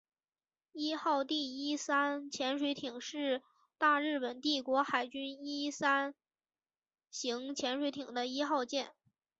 [0.71, 3.43] 伊号第一三潜水舰是
[3.77, 6.15] 大日本帝国海军伊一三
[7.11, 8.95] 型潜水艇的一号舰。